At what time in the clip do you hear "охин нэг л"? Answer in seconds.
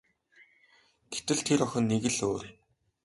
1.65-2.17